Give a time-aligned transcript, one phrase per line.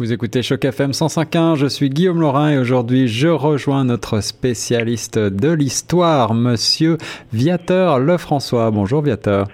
[0.00, 5.18] Vous écoutez Choc FM 105.1, je suis Guillaume Laurin et aujourd'hui je rejoins notre spécialiste
[5.18, 6.96] de l'histoire, monsieur
[7.34, 8.70] Viateur Lefrançois.
[8.70, 9.48] Bonjour Viateur.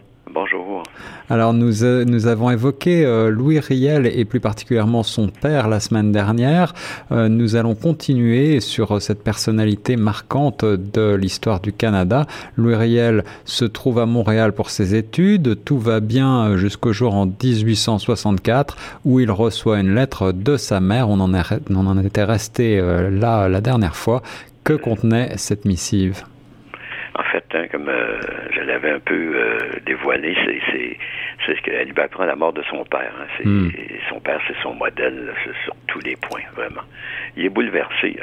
[1.28, 5.80] Alors nous, euh, nous avons évoqué euh, Louis Riel et plus particulièrement son père la
[5.80, 6.72] semaine dernière.
[7.10, 12.26] Euh, nous allons continuer sur cette personnalité marquante de l'histoire du Canada.
[12.56, 15.65] Louis Riel se trouve à Montréal pour ses études.
[15.65, 21.09] Tout va bien jusqu'au jour en 1864 où il reçoit une lettre de sa mère.
[21.09, 22.80] On en, on en était resté
[23.11, 24.23] là la dernière fois.
[24.62, 26.23] Que contenait cette missive?
[27.19, 27.91] En fait, hein, comme
[28.66, 30.98] je l'avais un peu dévoilé, c'est
[31.45, 33.12] c'est ce qu'elle lui apprend la mort de son père.
[33.20, 33.42] Hein.
[33.45, 33.69] Hmm.
[34.09, 35.33] Son père, c'est son modèle
[35.65, 36.83] sur tous les points, vraiment.
[37.37, 38.16] Il est bouleversé.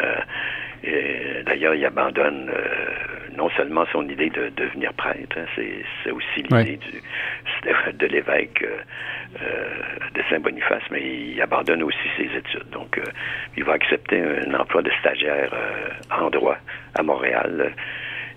[0.86, 6.44] Euh, d'ailleurs, il abandonne euh, non seulement son idée de, devenir prêtre, hein, c'est aussi
[6.44, 6.80] l'idée
[7.94, 8.66] de l'évêque
[9.42, 9.70] euh,
[10.14, 12.70] de Saint-Boniface, mais il abandonne aussi ses études.
[12.72, 13.00] Donc,
[13.56, 15.52] il va accepter un emploi de stagiaire
[16.12, 16.58] en droit
[16.96, 17.74] à Montréal.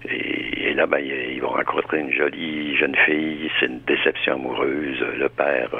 [0.08, 3.50] Et, là, ben, ils vont rencontrer une jolie jeune fille.
[3.58, 5.00] C'est une déception amoureuse.
[5.18, 5.70] Le père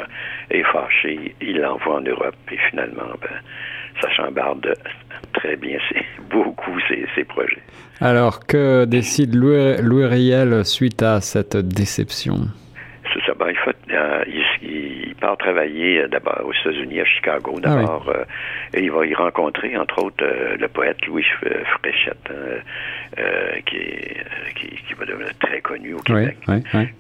[0.50, 1.34] est fâché.
[1.41, 2.34] Il l'envoie en Europe.
[2.50, 3.37] Et finalement, ben,
[4.00, 4.75] ça chambarde
[5.34, 5.78] très bien
[6.31, 7.62] beaucoup ses, projets.
[8.00, 12.37] Alors, que décide Louis, Louis Riel suite à cette déception?
[13.12, 13.34] C'est ça.
[13.39, 14.44] Ben, il, faut, euh, il,
[15.17, 18.25] part travailler euh, d'abord aux États-Unis, à Chicago ah d'abord, euh,
[18.75, 21.25] et il va y rencontrer, entre autres, le poète Louis
[21.78, 23.20] Fréchette, hein,
[23.67, 26.37] qui, est, qui, va devenir très connu au Québec.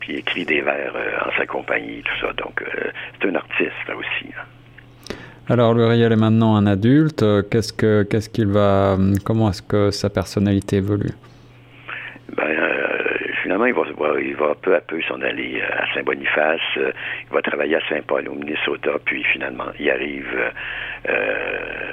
[0.00, 0.92] Puis il écrit des vers
[1.26, 2.32] en sa compagnie, tout ça.
[2.34, 2.62] Donc,
[3.20, 4.26] c'est un artiste, là aussi.
[4.36, 5.14] Hein.
[5.48, 7.24] Alors, Riel est maintenant un adulte.
[7.50, 11.12] Qu'est-ce que, qu'est-ce qu'il va, comment est-ce que sa personnalité évolue?
[12.36, 12.85] Ben,
[13.46, 13.84] finalement, il va,
[14.20, 16.60] il peu à peu s'en aller euh, à Saint-Boniface.
[16.78, 16.90] Euh,
[17.28, 20.52] il va travailler à Saint-Paul, au Minnesota, puis finalement, il arrive
[21.08, 21.92] euh,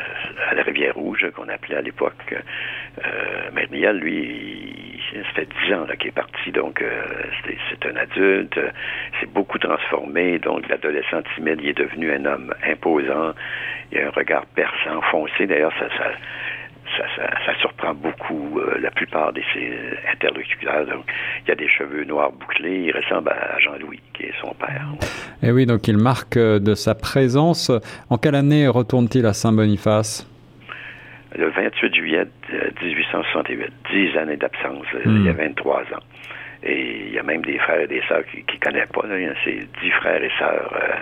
[0.50, 2.36] à la Rivière-Rouge, qu'on appelait à l'époque.
[3.54, 6.84] mais Riel, lui, ça fait dix ans qu'il est parti, donc
[7.70, 8.60] c'est un adulte.
[9.20, 13.34] C'est beaucoup transformé, donc l'adolescent timide, il est devenu un homme imposant.
[13.92, 15.46] Il a un regard perçant, foncé.
[15.46, 16.12] D'ailleurs, ça, ça
[17.16, 19.72] ça, surprend beaucoup euh, la plupart de ses
[20.12, 20.86] interlocuteurs.
[20.86, 21.06] Donc,
[21.46, 22.86] il y a des cheveux noirs bouclés.
[22.88, 24.86] Il ressemble à Jean-Louis, qui est son père.
[25.42, 27.72] Et eh oui, donc il marque euh, de sa présence.
[28.10, 30.30] En quelle année retourne-t-il à Saint-Boniface?
[31.36, 32.26] Le 28 juillet
[32.82, 33.74] 1868.
[33.92, 34.86] Dix années d'absence.
[35.06, 35.94] Il y a 23 hmm.
[35.96, 36.04] ans.
[36.66, 39.06] Et il y a même des frères et des sœurs qui ne connaissent pas.
[39.06, 39.34] Là.
[39.44, 40.96] C'est dix frères et sœurs euh,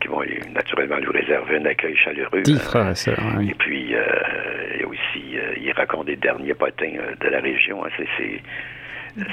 [0.00, 2.42] qui vont naturellement lui réserver un accueil chaleureux.
[2.42, 3.50] Dix frères et sœurs, oui.
[3.50, 7.84] Et puis, il y a aussi, il raconte des derniers potins euh, de la région.
[7.84, 7.90] Hein.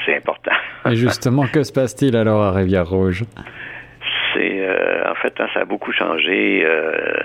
[0.06, 0.52] C'est important.
[0.86, 3.24] et justement, que se passe-t-il alors à Rivière-Rouge?
[4.34, 6.64] C'est euh, en fait, hein, ça a beaucoup changé.
[6.66, 7.20] Euh,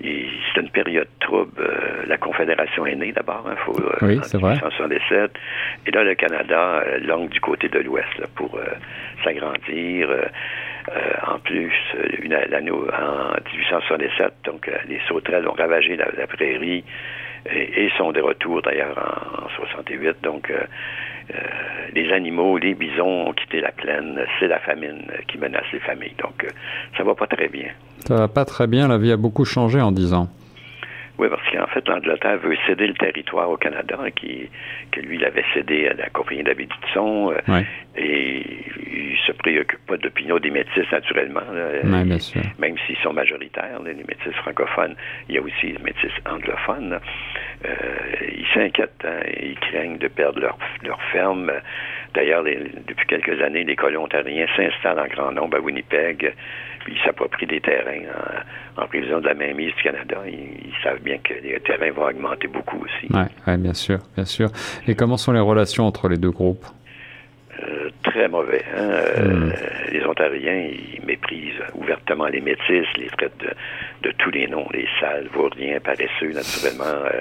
[0.00, 1.52] c'est une période trouble.
[1.60, 4.54] Euh, la Confédération est née d'abord, il hein, faut oui, c'est vrai.
[5.86, 8.58] Et là, le Canada longue du côté de l'Ouest pour
[9.24, 10.08] s'agrandir.
[11.26, 11.72] en plus,
[12.48, 16.84] l'année en 1867, donc les sauterelles ont ravagé la, prairie
[17.50, 18.98] et, sont de retour d'ailleurs
[19.44, 20.16] en, 68.
[20.22, 20.60] Donc euh,
[21.94, 24.18] les animaux, les bisons ont quitté la plaine.
[24.38, 26.14] C'est la famine qui menace les familles.
[26.22, 26.48] Donc, euh,
[26.96, 27.68] ça va pas très bien.
[28.06, 28.88] Ça va pas très bien.
[28.88, 30.28] La vie a beaucoup changé en dix ans.
[31.22, 34.50] Oui, parce qu'en fait, l'Angleterre veut céder le territoire au Canada, qui,
[34.90, 36.66] que lui l'avait cédé à la compagnie d'Abbé
[36.96, 37.62] euh,
[37.96, 38.42] Et
[38.92, 41.42] il se préoccupe pas de l'opinion des métis, naturellement.
[41.84, 42.42] bien sûr.
[42.58, 44.96] Même s'ils sont majoritaires, les métis francophones,
[45.28, 46.98] il y a aussi les métis anglophones.
[47.66, 47.76] Euh,
[48.26, 51.52] ils s'inquiètent, hein, ils craignent de perdre leur, leur ferme.
[52.14, 56.34] D'ailleurs, depuis quelques années, les colons ontariens s'installent en grand nombre à Winnipeg,
[56.88, 58.02] ils s'approprient des terrains
[58.76, 60.16] en, prévision de la mainmise du Canada.
[60.26, 63.06] Ils, savent bien que les terrains vont augmenter beaucoup aussi.
[63.10, 64.48] Oui, ouais, bien sûr, bien sûr.
[64.88, 66.64] Et comment sont les relations entre les deux groupes?
[67.62, 68.64] Euh, très mauvais.
[68.74, 68.90] Hein?
[68.90, 69.52] Euh, hmm.
[69.92, 73.44] les Ontariens, ils méprisent ouvertement les métis, les traitent
[74.02, 76.84] de, tous les noms, les sales, vauriens, paresseux, naturellement.
[76.84, 77.20] Euh,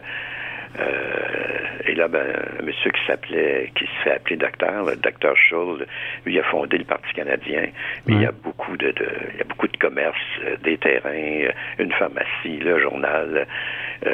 [1.86, 2.26] et là, ben,
[2.60, 5.86] un monsieur qui s'appelait, qui se fait appeler docteur, le docteur Schultz,
[6.26, 7.68] lui a fondé le Parti canadien,
[8.06, 8.94] mais il y a beaucoup de,
[9.34, 13.48] il y a beaucoup de commerce, euh, des terrains, euh, une pharmacie, le journal.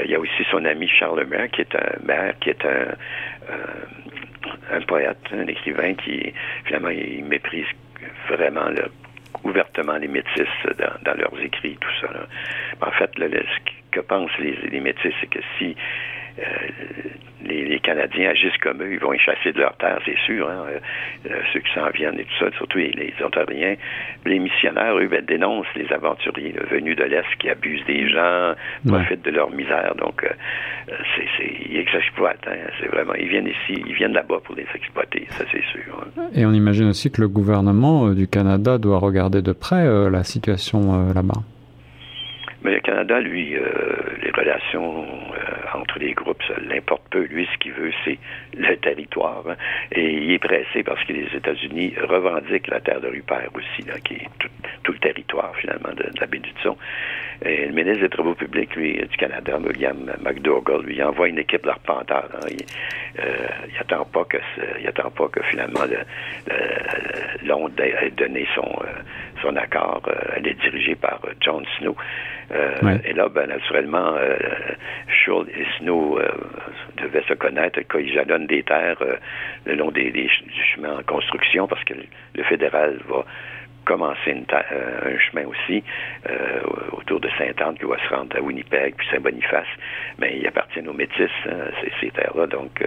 [0.04, 2.95] il y a aussi son ami Charles Maire, qui est un maire, qui est un,
[4.71, 6.33] un poète, un écrivain qui,
[6.65, 7.68] finalement, il méprise
[8.30, 8.69] vraiment
[9.44, 10.48] ouvertement les métis
[11.04, 12.09] dans, leurs écrits, tout ça.
[12.81, 15.75] En fait, ce que pensent les, les métis, c'est que si
[17.47, 20.65] les, Canadiens agissent comme eux, ils vont chasser de leur terre, c'est sûr, hein,
[21.53, 23.75] ceux qui s'en viennent et tout ça, surtout les, Ontariens.
[24.25, 28.53] Les missionnaires, eux, ben, dénoncent les aventuriers venus de l'Est qui abusent des gens,
[28.85, 29.95] profitent de leur misère.
[29.95, 30.27] Donc,
[30.87, 31.25] c'est,
[31.69, 32.45] ils exploitent.
[32.47, 36.05] Hein, c'est vraiment, ils viennent ici, ils viennent là-bas pour les exploiter, ça c'est sûr.
[36.17, 36.23] Hein.
[36.35, 41.13] Et on imagine aussi que le gouvernement du Canada doit regarder de près la situation
[41.13, 41.41] là-bas.
[42.63, 43.62] Mais le Canada, lui, euh,
[44.24, 47.24] les relations euh, entre les groupes, ça l'importe peu.
[47.25, 48.18] Lui, ce qu'il veut, c'est
[48.56, 49.44] le territoire.
[49.48, 49.56] Hein.
[49.92, 54.15] Et il est pressé parce que les États-Unis revendiquent la terre de Rupert aussi, qui
[54.15, 54.30] est
[54.83, 56.42] tout, le territoire, finalement, de, la baie.
[57.45, 61.63] Et le ministre des Travaux publics, lui, du Canada, William McDougall, lui, envoie une équipe
[61.63, 62.30] d'arpenteurs.
[62.33, 62.48] Hein.
[62.50, 62.65] Il,
[63.19, 63.48] euh,
[63.80, 64.38] attend pas que
[64.80, 65.81] il attend pas que finalement
[67.44, 68.68] l'onde ait donné son,
[69.41, 70.01] son accord.
[70.35, 71.95] elle est dirigée par John Snow.
[72.51, 74.37] Euh, et là, ben, naturellement, euh,
[75.07, 76.29] Schultz et Snow euh,
[76.97, 79.03] devaient se connaître quand ils jalonnent des terres
[79.65, 83.25] le long des, des, du chemin en construction parce que le fédéral va
[83.83, 85.81] commencer un chemin aussi
[86.91, 89.67] autour de Sainte-Anne qui va se rendre à Winnipeg puis Saint-Boniface.
[90.19, 92.47] Mais ils appartiennent aux Métis, hein, ces, ces terres-là.
[92.47, 92.83] Donc,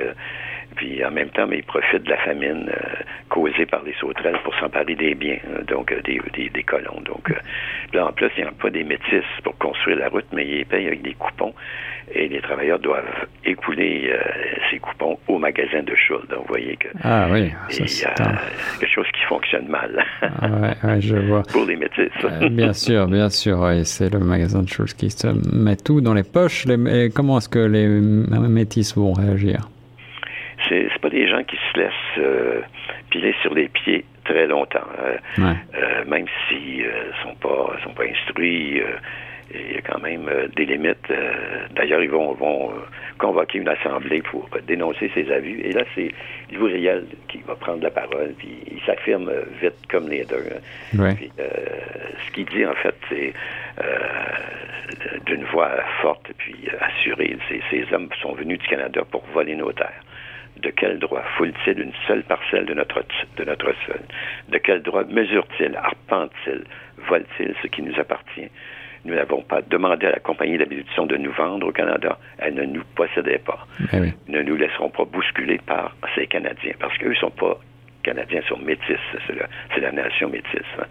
[0.76, 4.38] puis en même temps, mais ils profitent de la famine euh, causée par les sauterelles
[4.44, 7.00] pour s'emparer des biens, hein, donc euh, des, des, colons.
[7.04, 7.34] Donc euh,
[7.92, 10.66] là, en plus, il n'y a pas des métis pour construire la route, mais ils
[10.66, 11.54] payent avec des coupons.
[12.12, 14.12] Et les travailleurs doivent écouler
[14.68, 16.26] ces coupons au magasin de Schultz.
[16.28, 18.14] Donc, vous voyez que ah, oui, il y a
[18.80, 20.04] quelque chose qui fonctionne mal.
[20.20, 21.44] ah, je vois.
[21.52, 22.10] Pour les métis.
[22.50, 23.64] bien sûr, bien sûr.
[23.84, 26.66] c'est le magasin de Schultz qui se met tout dans les poches.
[26.66, 29.68] Les, comment est-ce que les métis vont réagir?
[30.70, 32.60] C'est pas des gens qui se laissent euh,
[33.10, 34.86] piler sur les pieds très longtemps.
[35.00, 36.86] Euh, euh, même s'ils
[37.22, 38.82] sont pas sont pas instruits,
[39.52, 41.12] il y a quand même des limites.
[41.74, 42.70] D'ailleurs, ils vont, vont
[43.18, 45.60] convoquer une assemblée pour dénoncer ces abus.
[45.64, 46.12] Et là, c'est
[46.52, 46.88] Louis
[47.26, 50.44] qui va prendre la parole, puis il s'affirme vite comme les deux.
[52.26, 53.32] ce qu'il dit, en fait, c'est
[55.26, 57.36] d'une voix forte puis assurée.
[57.70, 60.02] Ces hommes sont venus du Canada pour voler nos terres.
[60.62, 63.02] De quel droit foule-t-il une seule parcelle de notre,
[63.36, 64.00] de notre sol?
[64.48, 66.64] De quel droit mesure-t-il, arpente-t-il,
[67.08, 68.50] vole-t-il ce qui nous appartient?
[69.04, 72.18] Nous n'avons pas demandé à la compagnie d'habitude de nous vendre au Canada.
[72.38, 73.66] Elle ne nous possédait pas.
[73.92, 73.96] Eh
[74.28, 77.58] nous ne nous laisserons pas bousculer par ces Canadiens, parce qu'eux ne sont pas
[78.02, 78.98] Canadiens, ils sont métis.
[79.26, 80.60] C'est la, nation métisse.
[80.78, 80.84] Hein.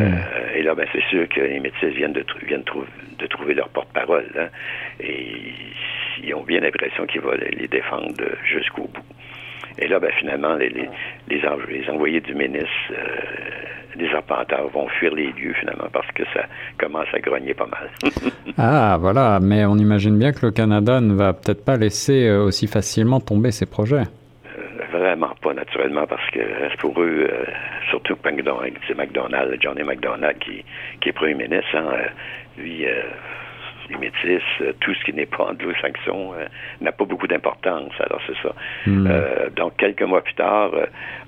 [0.00, 2.64] Euh, et là, ben, c'est sûr que les métis viennent de, viennent
[3.18, 4.26] de trouver leur porte-parole.
[4.38, 4.48] Hein.
[5.00, 5.52] et
[6.22, 9.02] ils ont bien l'impression qu'ils vont les défendre jusqu'au bout.
[9.78, 10.88] Et là, ben, finalement, les, les,
[11.28, 16.44] les, envoyés du ministre, euh, des arpenteurs vont fuir les lieux, finalement, parce que ça
[16.78, 17.90] commence à grogner pas mal.
[18.58, 19.38] ah, voilà.
[19.40, 23.20] Mais on imagine bien que le Canada ne va peut-être pas laisser euh, aussi facilement
[23.20, 24.04] tomber ses projets.
[24.46, 27.28] Euh, vraiment pas, naturellement, parce que pour eux,
[27.90, 28.16] surtout
[28.88, 30.64] c'est McDonald, Johnny McDonald, qui,
[31.00, 31.90] qui est premier ministre, hein,
[32.56, 32.86] lui
[33.88, 36.46] les métis, euh, tout ce qui n'est pas anglo-saxon euh,
[36.80, 37.92] n'a pas beaucoup d'importance.
[38.00, 38.54] Alors c'est ça.
[38.86, 39.06] Hmm.
[39.06, 40.72] Euh, donc quelques mois plus tard,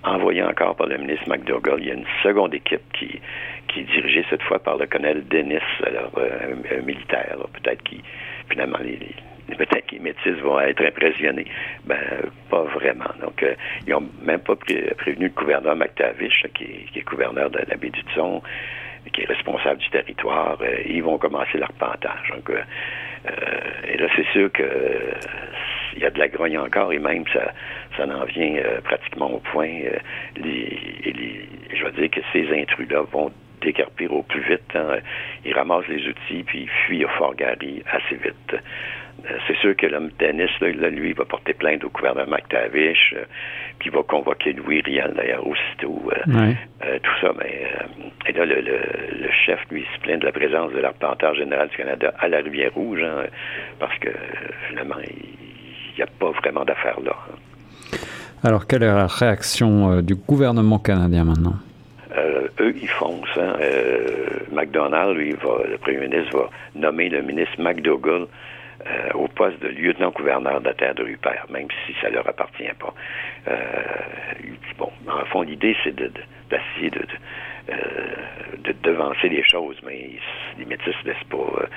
[0.04, 3.20] envoyé encore par le ministre McDougall, il y a une seconde équipe qui
[3.68, 8.02] qui est dirigée cette fois par le colonel Dennis, alors un, militaire, peut-être qui
[8.48, 8.98] finalement les,
[9.54, 11.46] peut-être que les métis vont être impressionnés.
[11.84, 11.98] Ben,
[12.48, 13.10] pas vraiment.
[13.20, 13.44] Donc,
[13.86, 18.00] ils n'ont même pas prévenu le gouverneur McTavish, qui, est, gouverneur de la baie du
[18.14, 18.42] Tson
[19.12, 22.32] qui est responsable du territoire, euh, ils vont commencer l'arpentage.
[22.34, 22.60] Donc, euh,
[23.26, 24.64] euh, et là, c'est sûr que
[25.94, 27.52] il y a de la grogne encore et même ça,
[27.96, 29.68] ça en vient pratiquement au point.
[30.36, 34.70] je veux dire que ces intrus-là vont décarpir au plus vite.
[34.74, 34.98] Hein.
[35.44, 38.62] Ils ramassent les outils puis ils fuient au Fort Garry assez vite.
[39.24, 43.24] Euh, c'est sûr que l'homme Dennis, là, lui, va porter plainte au gouvernement McTavish, euh,
[43.78, 46.10] puis il va convoquer Louis Riel, d'ailleurs, aussitôt.
[46.12, 47.68] Euh, tout ça, mais
[48.26, 52.14] et là, le, chef, lui, se plaint de la présence de l'arpenteur général du Canada
[52.18, 53.26] à la Rivière-Rouge, hein,
[53.78, 54.10] parce que,
[54.68, 57.16] finalement, il n'y a pas vraiment d'affaires là.
[57.28, 57.96] Hein.
[58.44, 61.54] Alors, quelle est la réaction du gouvernement canadien maintenant?
[62.60, 63.36] eux, ils foncent.
[63.36, 63.54] Hein.
[64.52, 68.26] McDonald, lui, va, le premier ministre, va nommer le ministre McDougall
[68.86, 72.62] euh, au poste de lieutenant-gouverneur de la terre de Rupert, même si ça leur appartient
[72.78, 72.94] pas.
[73.48, 73.56] Euh,
[74.78, 77.06] bon, en fond, l'idée, c'est d'essayer de, de,
[77.70, 77.76] euh,
[78.62, 80.10] de, devancer les choses, mais
[80.58, 81.68] les métis ne laissent pas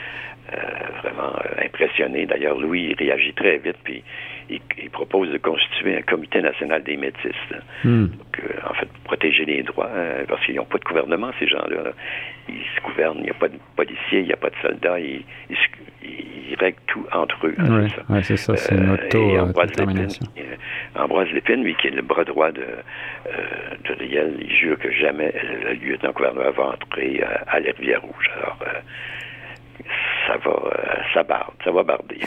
[1.01, 2.25] vraiment impressionner.
[2.27, 4.03] D'ailleurs, Louis réagit très vite, puis
[4.49, 7.35] il, propose de constituer un comité national des métis.
[7.83, 8.07] Hmm.
[8.63, 11.93] en fait, protéger les droits, hein, parce qu'ils n'ont pas de gouvernement, ces gens-là.
[12.49, 14.99] Ils se gouvernent, il n'y a pas de policiers, il n'y a pas de soldats,
[14.99, 15.57] ils, ils,
[16.61, 17.55] règlent tout entre eux.
[17.57, 20.25] Hein, oui, c'est ça, c'est une auto-détermination.
[20.95, 25.33] Ambroise Lépine, lui, qui est le bras droit de, de Riel, il jure que jamais
[25.65, 28.29] le lieutenant-gouverneur va entrer à, la Rivière-Rouge.
[28.35, 28.57] Alors,
[30.27, 30.53] ça va,
[31.13, 32.19] ça barde, ça va barder.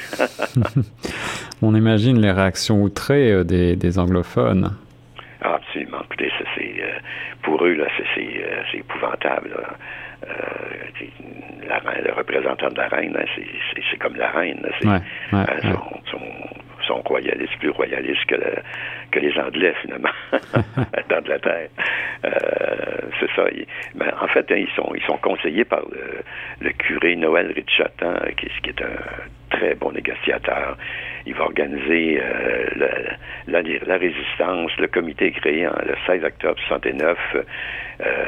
[1.62, 4.72] On imagine les réactions outrées des, des anglophones.
[5.74, 6.02] Absolument.
[6.04, 6.84] Écoutez, c'est,
[7.42, 9.56] pour eux, là, c'est, épouvantable.
[10.24, 10.30] Euh,
[11.68, 13.16] la le représentant de la reine,
[13.90, 14.64] c'est comme la reine.
[14.84, 15.00] Ouais,
[15.62, 16.20] son, son,
[16.92, 18.36] royaliste, plus royaliste que,
[19.10, 20.10] que les Anglais, finalement,
[21.08, 21.68] dans de la terre.
[22.24, 22.30] Euh,
[23.20, 23.44] c'est ça.
[23.94, 25.82] Ben, en fait, hein, ils, sont, ils sont conseillés par
[26.60, 30.76] le, curé Noël Richot, hein, qui, qui est un très bon négociateur.
[31.26, 32.66] Il va organiser euh,
[33.46, 34.76] la, la, résistance.
[34.78, 37.18] Le comité créé le 16 octobre 69.
[38.00, 38.24] Euh,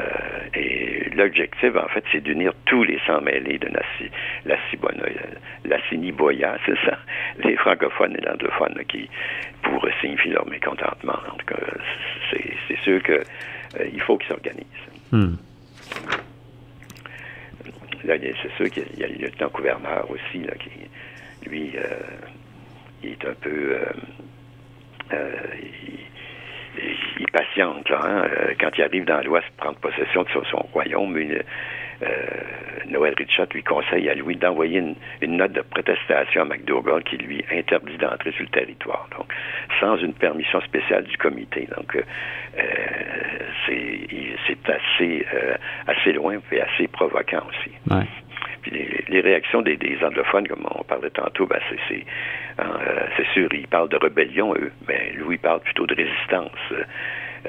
[0.55, 3.81] et l'objectif, en fait, c'est d'unir tous les sans-mêlés de la,
[4.45, 4.55] la,
[5.67, 6.97] la Siniboya, c'est ça,
[7.43, 9.09] les francophones et l'anglophone qui,
[9.63, 11.19] pour signifier leur mécontentement.
[11.31, 11.61] En tout cas,
[12.31, 14.65] c'est sûr qu'il euh, faut qu'ils s'organisent.
[18.03, 21.81] Là, c'est sûr qu'il y a le lieutenant-gouverneur aussi, là, qui, lui, euh,
[23.03, 23.73] il est un peu...
[23.73, 23.85] Euh,
[25.13, 25.31] euh,
[27.19, 31.17] il, patiente, là, hein, quand il arrive dans l'Ouest prendre possession de son, royaume.
[32.89, 34.83] Noël Richard lui conseille à Louis d'envoyer
[35.21, 39.27] une, note de protestation à McDougall qui lui interdit d'entrer sur le territoire, donc
[39.79, 41.67] sans une permission spéciale du comité.
[41.75, 41.97] Donc
[43.65, 45.25] c'est assez
[45.87, 47.71] assez loin et assez provoquant aussi.
[47.89, 48.05] Ouais
[48.71, 52.05] les, réactions des, anglophones, comme on parlait tantôt, ben c'est
[52.59, 56.51] hein, euh, sûr, ils parlent de rébellion, eux, mais il parle plutôt de résistance.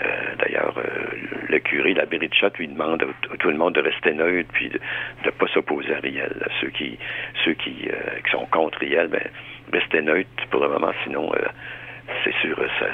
[0.00, 1.17] Euh, d'ailleurs, euh,
[1.49, 4.81] le curé, l'abbé Richard, lui demande à, tout le monde de rester neutre, puis de
[5.25, 6.47] ne pas s'opposer à Riel.
[6.61, 6.99] Ceux qui
[7.45, 7.88] ceux qui,
[8.31, 9.23] sont contre Riel, ben,
[9.73, 11.33] restez neutre pour le moment, sinon
[12.25, 12.87] c'est sûr, ça,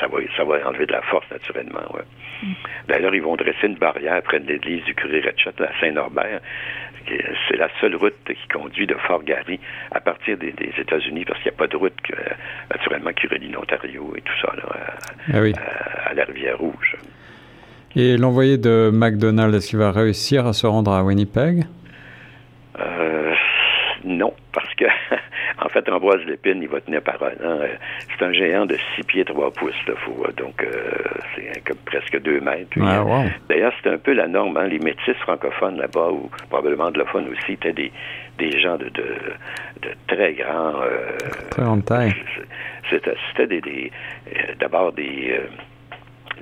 [0.00, 1.80] ça, va, ça va enlever de la force, naturellement.
[2.42, 2.52] Mm.
[2.88, 6.40] D'ailleurs, ils vont dresser une barrière près de l'église du curé Retchett, à Saint-Norbert.
[7.48, 9.58] C'est la seule route qui conduit de Fort Garry
[9.90, 11.94] à partir des, États-Unis, parce qu'il n'y a pas de route,
[12.70, 14.52] naturellement, qui relie l'Ontario et tout ça,
[15.32, 15.38] ah
[16.06, 16.96] à, la Rivière-Rouge.
[17.94, 21.64] Et l'envoyé de McDonald, est-ce qu'il va réussir à se rendre à Winnipeg?
[24.04, 24.84] Euh, non, parce que
[25.64, 27.36] en fait, Ambroise Lépine, il va tenir parole.
[27.44, 27.58] Hein.
[28.08, 30.92] C'est un géant de 6 pieds 3 pouces, là, faut, donc euh,
[31.34, 32.70] c'est presque 2 mètres.
[32.78, 34.56] Euh, d'ailleurs, c'est un peu la norme.
[34.56, 34.68] Hein.
[34.68, 37.92] Les métis francophones là-bas, ou probablement anglophones aussi, étaient des,
[38.38, 40.80] des gens de, de, très grands...
[40.82, 41.16] Euh,
[41.50, 42.12] très grande taille.
[42.90, 43.90] C'était des, des
[44.58, 45.40] d'abord des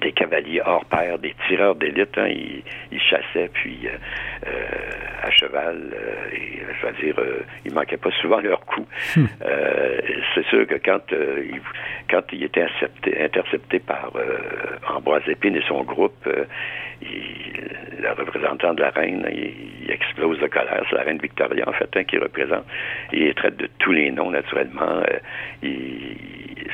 [0.00, 2.16] des cavaliers hors pair, des tireurs d'élite.
[2.16, 3.97] Hein, ils, chassaient, puis euh,
[4.47, 7.16] euh, à cheval, euh, et je veux dire,
[7.64, 8.87] ils manquaient pas souvent leur coup.
[9.16, 9.26] Hmm.
[10.35, 11.61] c'est sûr que quand il,
[12.11, 12.67] quand il était
[13.21, 14.11] intercepté, par
[14.95, 20.85] Ambroise Épine et son groupe, le représentant de la reine, il, explose de colère.
[20.88, 22.64] C'est la reine Victoria, en fait, hein, qui représente.
[23.12, 25.02] Il traite de tous les noms, naturellement.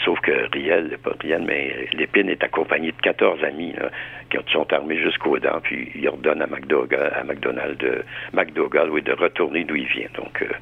[0.04, 3.74] sauf que Riel, pas Riel, mais Lépine est accompagné de 14 amis
[4.30, 8.02] qui sont armés jusqu'aux dents, puis il ordonne à McDougall, à McDonald de,
[8.32, 10.08] McDougall oui, de retourner d'où il vient.
[10.14, 10.54] Donc, euh, euh,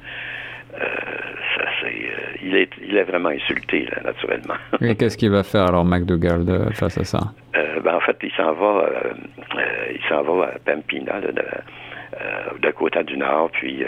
[0.79, 4.55] ça, c'est, euh, il, est, il est vraiment insulté, là, naturellement.
[4.81, 7.19] Et qu'est-ce qu'il va faire alors, McDougall, de, face à ça?
[7.53, 8.89] ben, en fait, il s'en va,
[9.93, 11.33] il s'en va à Pampina, de,
[12.61, 13.83] Dakota du Nord, puis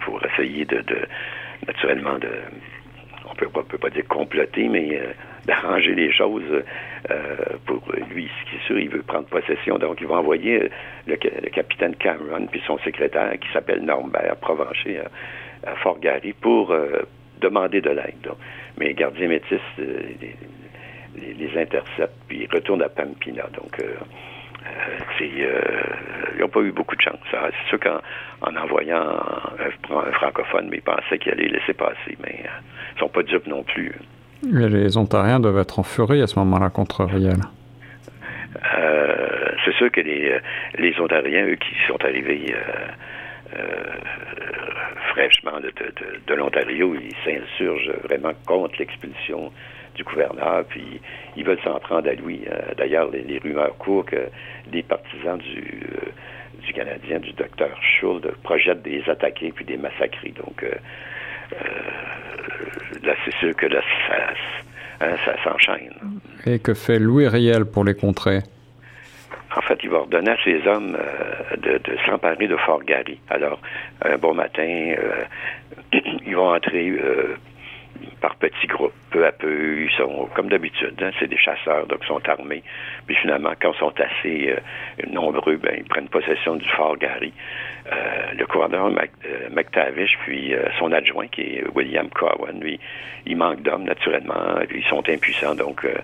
[0.00, 0.98] pour essayer de, de
[1.66, 2.30] naturellement, de
[3.30, 5.12] on peut pas, peut pas dire comploter, mais euh,
[5.46, 6.42] d'arranger les choses
[7.10, 8.28] euh, pour lui.
[8.40, 9.78] Ce qui est sûr, il veut prendre possession.
[9.78, 10.68] Donc, il va envoyer euh,
[11.06, 11.16] le,
[11.50, 15.02] capitaine Cameron puis son secrétaire, qui s'appelle Norbert Provencher,
[15.66, 16.74] à, Fort Garry pour
[17.40, 18.30] demander de l'aide.
[18.78, 23.44] Mais les gardiens métis les, les, interceptent, puis ils retournent à Pampina.
[23.54, 23.94] Donc, euh,
[25.20, 27.18] ils n'ont pas eu beaucoup de chance.
[27.30, 32.48] C'est sûr qu'en envoyant un, francophone, mais ils pensaient qu'ils allaient laisser passer, mais euh,
[32.92, 33.92] ils ne sont pas dupes non plus.
[34.42, 37.40] les Ontariens doivent être en furie à ce moment-là contre Riel.
[38.78, 40.38] Euh, c'est sûr que les,
[40.78, 42.54] les Ontariens, eux, qui sont arrivés
[45.16, 49.50] fraîchement de, l'Ontario, ils s'insurgent vraiment contre l'expulsion
[49.94, 51.00] du gouverneur, puis
[51.36, 52.42] ils veulent s'en prendre à lui.
[52.46, 54.28] Euh, d'ailleurs, les, rumeurs courent que
[54.66, 56.10] des partisans du, euh,
[56.66, 60.34] du Canadien, du docteur Schultz, projettent des attaquer puis des massacrer.
[60.36, 60.74] Donc, euh,
[63.02, 65.94] là, c'est sûr que là, ça, hein, ça s'enchaîne.
[66.44, 68.40] Et que fait Louis Riel pour les contrer?
[69.56, 70.96] En fait, il va ordonner à ses hommes
[71.56, 73.18] de, s'emparer de Fort Garry.
[73.30, 73.58] Alors,
[74.02, 74.94] un bon matin,
[76.26, 76.92] ils vont entrer
[78.20, 79.82] par petits groupes, peu à peu.
[79.82, 82.62] Ils sont, comme d'habitude, hein, c'est des chasseurs, donc ils sont armés.
[83.06, 84.56] Puis finalement, quand ils sont assez
[85.10, 87.32] nombreux, ben, ils prennent possession du fort Gary.
[88.38, 88.90] le commandeur
[89.50, 92.78] McTavish, puis son adjoint, qui est William Cowan, lui,
[93.26, 94.60] il manque d'hommes, naturellement.
[94.72, 95.94] Ils sont impuissants, donc euh,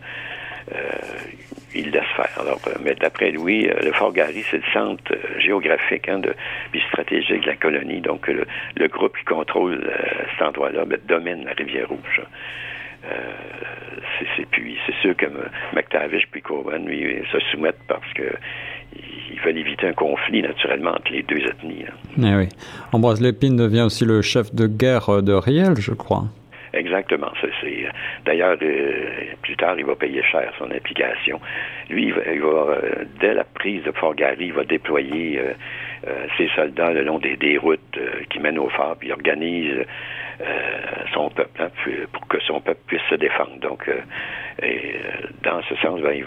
[1.74, 2.30] il laisse faire.
[2.40, 6.34] Alors, euh, mais d'après lui, euh, le Fort Garry, c'est le centre géographique hein, de,
[6.70, 8.00] puis stratégique de la colonie.
[8.00, 9.90] Donc, le, groupe qui contrôle
[10.32, 12.20] cet endroit-là domine la rivière Rouge.
[14.18, 15.26] c'est sûr que
[15.72, 18.24] McTavish puis Cowan lui se soumettent parce que
[18.94, 21.86] ils veulent éviter un conflit naturellement entre les deux ethnies.
[22.18, 22.48] Eh oui.
[22.92, 26.24] Ambroise Lépine devient aussi le chef de guerre de Riel, je crois.
[26.72, 27.30] Exactement.
[27.40, 27.86] C'est,
[28.24, 31.40] d'ailleurs, euh, plus tard, il va payer cher son implication.
[31.90, 35.52] Lui, il va, euh, dès la prise de Fort Garry, il va déployer euh,
[36.36, 37.98] ses soldats le long des, routes
[38.30, 39.84] qui mènent au phare, puis organise
[41.14, 41.68] son peuple hein,
[42.12, 43.58] pour que son peuple puisse se défendre.
[43.60, 43.88] Donc,
[45.42, 46.24] dans ce sens, ben, ils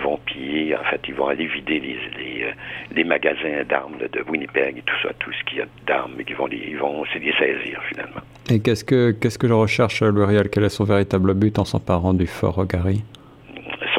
[0.00, 2.54] vont piller, en fait, ils vont aller vider les, les,
[2.94, 6.36] les magasins d'armes de Winnipeg et tout ça, tout ce qu'il y a d'armes, qu'ils
[6.36, 8.20] vont, ils vont les saisir finalement.
[8.50, 12.14] Et qu'est-ce que, qu'est-ce que je recherche, L'Uriel Quel est son véritable but en s'emparant
[12.14, 13.02] du fort Gary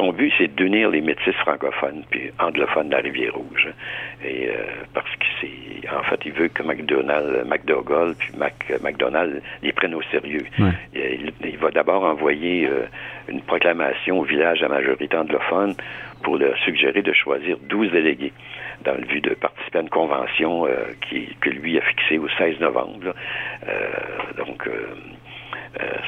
[0.02, 3.68] son but, c'est d'unir les métis francophones puis anglophones de la Rivière-Rouge.
[4.24, 4.52] Et euh,
[4.92, 9.94] parce que c'est, en fait, il veut que McDonald, McDougall puis Mac, McDonald les prennent
[9.94, 10.44] au sérieux.
[10.94, 12.86] Il, va d'abord envoyer euh,
[13.28, 15.74] une proclamation au village à majorité anglophone
[16.24, 18.32] pour leur suggérer de choisir 12 délégués
[18.84, 20.70] dans le but de participer à une convention euh,
[21.08, 23.14] qui, que lui a fixée au 16 novembre.
[24.36, 24.68] donc,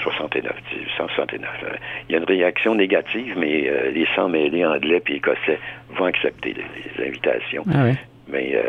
[0.03, 0.53] 69,
[0.97, 1.49] 169.
[2.09, 5.59] Il y a une réaction négative, mais euh, les 100 mêlés anglais et écossais
[5.97, 7.65] vont accepter les, invitations.
[7.73, 7.87] Ah
[8.27, 8.63] mais euh,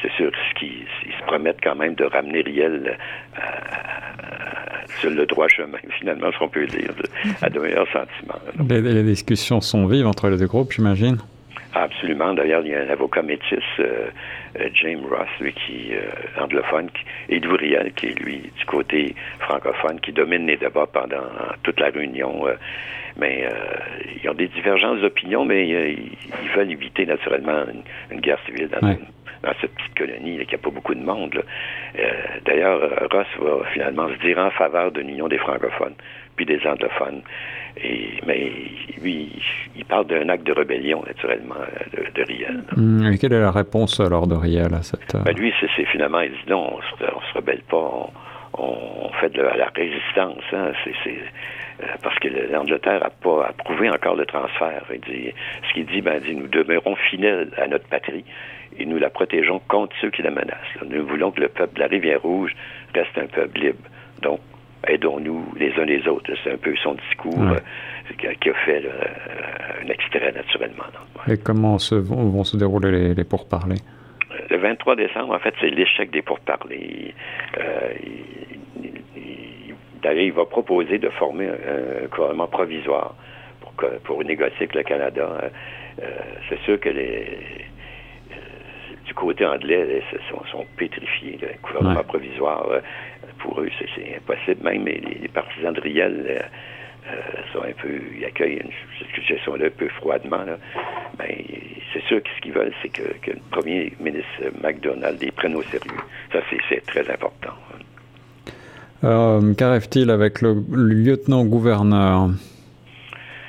[0.00, 2.96] c'est sûr qu'ils se promettent quand même de ramener Riel
[3.36, 3.40] euh,
[5.00, 6.92] sur le droit chemin, finalement, ce qu'on peut dire,
[7.42, 8.40] à de meilleurs sentiments.
[8.68, 11.18] les, discussions sont vives entre les deux groupes, j'imagine?
[11.74, 12.34] Absolument.
[12.34, 14.08] D'ailleurs, il y a un avocat métis, euh,
[14.60, 16.90] euh, James Ross, lui, qui euh, anglophone,
[17.30, 21.24] et Riel, qui est lui du côté francophone, qui domine les débats pendant
[21.62, 22.44] toute la réunion.
[23.16, 23.46] mais
[24.22, 27.64] ils ont des divergences d'opinion, mais ils veulent éviter naturellement
[28.10, 31.42] une, guerre civile dans, cette petite colonie qui n'a pas beaucoup de monde.
[32.44, 32.80] D'ailleurs,
[33.10, 35.94] Ross va finalement se dire en faveur d'une union des francophones
[36.36, 37.22] puis des anglophones.
[37.82, 38.52] Et, mais
[39.00, 39.30] lui,
[39.74, 41.54] il parle d'un acte de rébellion, naturellement,
[41.92, 42.64] de, de Riel.
[42.76, 45.16] Hum, et quelle est la réponse alors de Riel à cette...
[45.24, 48.10] Ben, lui, c'est finalement, il dit non, on se, se rebelle pas,
[48.58, 50.42] on, fait de la, résistance.
[50.52, 51.10] Hein, c'est
[51.82, 54.84] euh, parce que l'Angleterre n'a pas approuvé encore le transfert.
[54.92, 55.32] Il dit,
[55.68, 58.24] ce qu'il dit, ben, dit, nous demeurons fidèles à notre patrie
[58.78, 60.82] et nous la protégeons contre ceux qui la menacent.
[60.86, 62.54] Nous voulons que le peuple de la Rivière-Rouge
[62.94, 63.82] reste un peuple libre.
[64.20, 64.40] Donc,
[64.88, 66.32] aidons-nous les uns les autres.
[66.42, 67.56] C'est un peu son discours euh,
[68.40, 68.82] qui, a, fait
[69.82, 70.84] un extrait naturellement.
[71.28, 73.80] Et comment se, vont, se dérouler les, pourparlers?
[74.50, 77.14] Le 23 décembre, en fait, c'est l'échec des pourparlers.
[77.58, 77.92] Euh,
[80.02, 83.14] D'ailleurs, il va proposer de former un, gouvernement provisoire
[83.60, 85.28] pour, que, pour négocier avec le Canada.
[86.02, 86.06] Euh,
[86.48, 87.38] c'est sûr que les,
[89.06, 91.38] du côté anglais, ils sont, sont pétrifiés.
[91.40, 92.66] Le gouvernement provisoire,
[93.42, 94.62] pour eux, c'est impossible.
[94.62, 96.38] Même les, partisans de Riel euh,
[97.08, 97.16] euh,
[97.52, 98.62] sont un peu, ils accueillent
[98.98, 100.44] cette situation-là un peu froidement.
[101.18, 101.44] Mais
[101.92, 104.28] c'est sûr que ce qu'ils veulent, c'est que, le premier ministre
[104.62, 106.00] McDonald les prenne au sérieux.
[106.32, 107.52] Ça, c'est très important.
[109.04, 112.28] Euh, Qu'arrive-t-il avec le, lieutenant-gouverneur?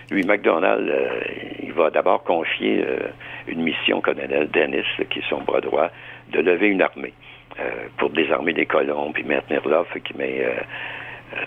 [0.10, 0.92] Lui, McDonald,
[1.62, 2.86] il va d'abord confier
[3.48, 5.90] une mission au colonel Dennis, qui est son bras droit,
[6.32, 7.14] de lever une armée.
[7.60, 9.96] Euh, pour désarmer les colons puis maintenir l'offre.
[10.18, 10.54] Mais euh,
[11.36, 11.40] euh,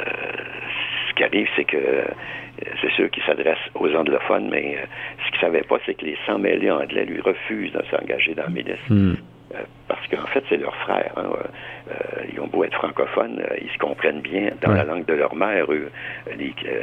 [1.09, 2.05] ce qui arrive, c'est que
[2.81, 4.79] c'est sûr qu'il s'adresse aux anglophones, mais
[5.19, 8.35] ce qu'il ne savait pas, c'est que les 100 mêlés anglais lui refusent de s'engager
[8.35, 9.19] dans la milice.
[9.57, 11.13] Euh, parce qu'en fait, c'est leurs frères.
[11.17, 11.31] Hein.
[11.91, 11.95] Euh,
[12.33, 15.35] ils ont beau être francophones, euh, ils se comprennent bien dans la langue de leur
[15.37, 15.71] mère.
[15.71, 15.91] Eux,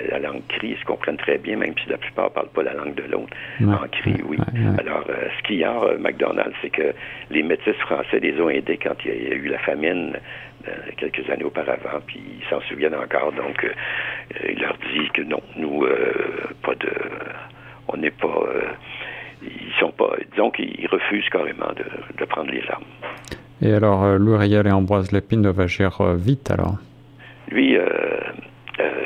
[0.10, 2.64] la langue cri, ils se comprennent très bien, même si la plupart ne parlent pas
[2.64, 3.36] la langue de l'autre.
[3.62, 4.38] En cri, oui.
[4.80, 6.94] Alors, ce qu'il y a, McDonald's, c'est que
[7.30, 10.18] les métis français les ont aidés quand il y a eu la famine
[10.96, 13.34] quelques années auparavant, puis ils s'en souviennent encore.
[13.34, 13.68] Donc,
[14.48, 15.86] il leur dit que non, nous,
[16.62, 16.92] pas de...
[17.90, 18.40] On n'est pas
[19.44, 22.86] ils sont pas, disons qu'ils refusent carrément de, prendre les armes.
[23.62, 26.78] Et alors, euh, Louis Riel et Ambroise Lépine doivent agir euh, vite alors?
[27.50, 27.86] Lui, euh,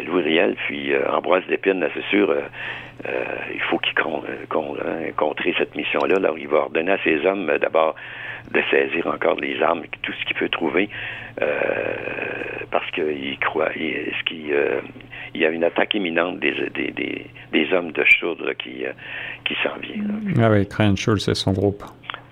[0.05, 2.33] Louis Riel, puis Ambroise Lépine, c'est sûr,
[3.05, 3.93] il faut qu'ils
[5.15, 6.15] contrer cette mission-là.
[6.15, 7.95] Alors, il va ordonner à ses hommes d'abord
[8.51, 10.89] de saisir encore les armes, tout ce qu'il peut trouver,
[12.71, 14.53] parce qu'il croit, il, qu'il
[15.33, 18.85] il y a une attaque imminente des, des, des, hommes de Schultz qui,
[19.45, 20.03] qui s'en vient.
[20.41, 21.83] Ah oui, Crane Schultz, c'est son groupe.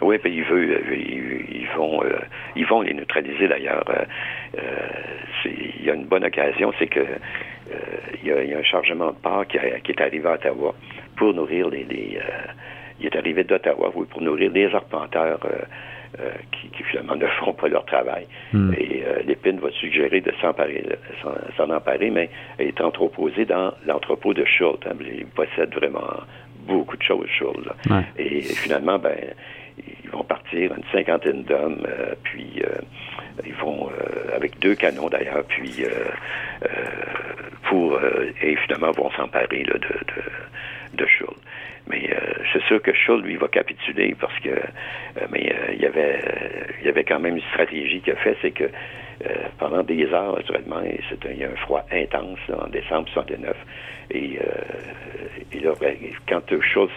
[0.02, 2.02] Oui, puis il veut, ils, vont,
[2.56, 3.86] ils vont les neutraliser d'ailleurs.
[5.46, 7.06] il y a une bonne occasion, c'est que
[8.22, 10.76] il y, a, un chargement de part qui, qui, est arrivé à Ottawa
[11.16, 11.86] pour nourrir les,
[13.00, 17.68] il est arrivé d'Ottawa pour nourrir des arpenteurs euh, euh, qui, finalement ne font pas
[17.68, 18.26] leur travail.
[18.54, 18.74] Hmm.
[18.78, 24.46] Et euh, l'épine va suggérer de s'en emparer, mais elle est entreposée dans l'entrepôt de
[24.46, 24.80] Schultz.
[24.86, 24.96] Hein.
[25.02, 26.22] Il possède vraiment
[26.68, 27.68] beaucoup de choses, Schultz.
[28.18, 29.18] Et finalement, ben,
[30.04, 31.86] ils vont partir une cinquantaine d'hommes,
[32.24, 32.62] puis
[33.46, 33.90] ils vont
[34.34, 35.84] avec deux canons d'ailleurs, puis
[37.70, 38.00] pour
[38.42, 39.90] et finalement vont s'emparer de, de.
[41.88, 45.82] Mais euh, c'est sûr que Schultz, lui, va capituler parce que, euh, mais euh, il
[45.82, 46.20] y avait,
[46.80, 48.70] il y avait quand même une stratégie qu'il a fait, c'est que
[49.60, 53.56] pendant des heures, naturellement, c'est il y a un froid intense en décembre 69,
[54.12, 54.38] et,
[55.54, 55.96] et là, ben,
[56.28, 56.92] quand Schultz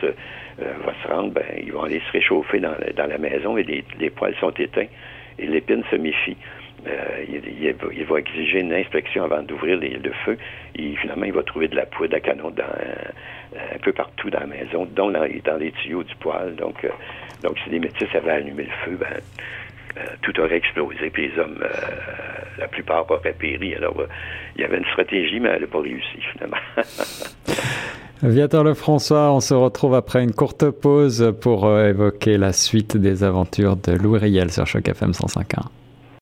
[0.59, 4.11] va se rendre, ben, ils vont aller se réchauffer dans, la maison et les, les
[4.11, 4.89] poêles sont éteints
[5.39, 6.37] et l'épine se méfie.
[6.87, 10.39] Euh, il, va, exiger une inspection avant d'ouvrir le feu.
[10.77, 12.65] Et finalement, il va trouver de la poudre à canon euh,
[13.75, 16.55] un peu partout dans la maison, dont dans, les tuyaux du poêle.
[16.57, 16.91] Donc, euh,
[17.43, 21.59] donc si les métis avaient allumé le feu, ben, tout aurait explosé, puis les hommes,
[22.59, 23.75] la plupart auraient péri.
[23.75, 24.01] Alors,
[24.55, 26.59] il y avait une stratégie, mais elle n'a pas réussi, finalement.
[28.23, 33.77] Viateur Lefrançois, on se retrouve après une courte pause pour évoquer la suite des aventures
[33.77, 35.69] de Louis Riel sur Choc FM 105.1.